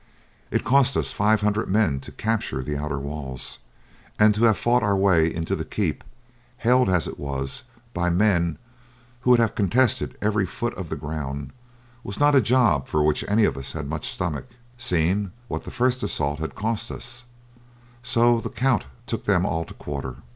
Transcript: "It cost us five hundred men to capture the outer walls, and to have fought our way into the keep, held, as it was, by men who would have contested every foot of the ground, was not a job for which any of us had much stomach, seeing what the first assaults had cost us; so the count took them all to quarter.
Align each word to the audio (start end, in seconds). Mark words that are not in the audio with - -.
"It 0.49 0.63
cost 0.63 0.97
us 0.97 1.11
five 1.11 1.41
hundred 1.41 1.69
men 1.69 1.99
to 1.99 2.11
capture 2.11 2.63
the 2.63 2.75
outer 2.75 2.97
walls, 2.97 3.59
and 4.17 4.33
to 4.33 4.45
have 4.45 4.57
fought 4.57 4.81
our 4.81 4.95
way 4.97 5.31
into 5.31 5.55
the 5.55 5.63
keep, 5.63 6.03
held, 6.57 6.89
as 6.89 7.07
it 7.07 7.19
was, 7.19 7.65
by 7.93 8.09
men 8.09 8.57
who 9.19 9.29
would 9.29 9.39
have 9.39 9.53
contested 9.53 10.17
every 10.19 10.47
foot 10.47 10.73
of 10.73 10.89
the 10.89 10.95
ground, 10.95 11.51
was 12.03 12.19
not 12.19 12.33
a 12.33 12.41
job 12.41 12.87
for 12.87 13.03
which 13.03 13.23
any 13.27 13.45
of 13.45 13.55
us 13.55 13.73
had 13.73 13.87
much 13.87 14.09
stomach, 14.11 14.47
seeing 14.75 15.33
what 15.47 15.65
the 15.65 15.69
first 15.69 16.01
assaults 16.01 16.41
had 16.41 16.55
cost 16.55 16.89
us; 16.89 17.25
so 18.01 18.41
the 18.41 18.49
count 18.49 18.87
took 19.05 19.25
them 19.25 19.45
all 19.45 19.65
to 19.65 19.75
quarter. 19.75 20.15